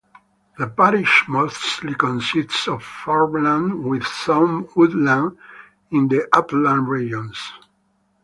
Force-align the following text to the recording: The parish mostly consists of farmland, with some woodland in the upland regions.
The 0.57 0.65
parish 0.65 1.25
mostly 1.27 1.93
consists 1.93 2.67
of 2.67 2.81
farmland, 2.81 3.83
with 3.83 4.03
some 4.07 4.67
woodland 4.75 5.37
in 5.91 6.07
the 6.07 6.27
upland 6.35 6.89
regions. 6.89 7.37